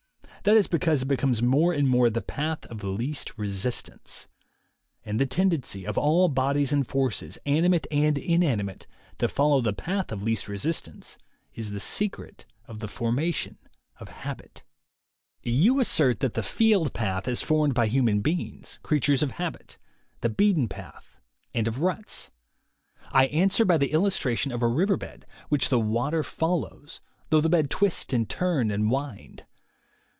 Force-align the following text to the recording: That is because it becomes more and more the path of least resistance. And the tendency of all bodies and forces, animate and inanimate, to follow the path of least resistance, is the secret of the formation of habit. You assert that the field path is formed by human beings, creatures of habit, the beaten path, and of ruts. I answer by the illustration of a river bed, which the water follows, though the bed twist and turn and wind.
That 0.43 0.57
is 0.57 0.65
because 0.65 1.03
it 1.03 1.07
becomes 1.07 1.43
more 1.43 1.71
and 1.71 1.87
more 1.87 2.09
the 2.09 2.19
path 2.19 2.65
of 2.65 2.83
least 2.83 3.37
resistance. 3.37 4.27
And 5.05 5.19
the 5.19 5.27
tendency 5.27 5.85
of 5.85 5.99
all 5.99 6.29
bodies 6.29 6.71
and 6.71 6.87
forces, 6.87 7.37
animate 7.45 7.85
and 7.91 8.17
inanimate, 8.17 8.87
to 9.19 9.27
follow 9.27 9.61
the 9.61 9.71
path 9.71 10.11
of 10.11 10.23
least 10.23 10.47
resistance, 10.47 11.19
is 11.53 11.69
the 11.69 11.79
secret 11.79 12.47
of 12.65 12.79
the 12.79 12.87
formation 12.87 13.59
of 13.99 14.09
habit. 14.09 14.63
You 15.43 15.79
assert 15.79 16.21
that 16.21 16.33
the 16.33 16.41
field 16.41 16.91
path 16.93 17.27
is 17.27 17.43
formed 17.43 17.75
by 17.75 17.85
human 17.85 18.21
beings, 18.21 18.79
creatures 18.81 19.21
of 19.21 19.33
habit, 19.33 19.77
the 20.21 20.29
beaten 20.29 20.67
path, 20.67 21.21
and 21.53 21.67
of 21.67 21.81
ruts. 21.83 22.31
I 23.11 23.27
answer 23.27 23.63
by 23.63 23.77
the 23.77 23.91
illustration 23.91 24.51
of 24.51 24.63
a 24.63 24.67
river 24.67 24.97
bed, 24.97 25.27
which 25.49 25.69
the 25.69 25.79
water 25.79 26.23
follows, 26.23 26.99
though 27.29 27.41
the 27.41 27.47
bed 27.47 27.69
twist 27.69 28.11
and 28.11 28.27
turn 28.27 28.71
and 28.71 28.89
wind. 28.89 29.45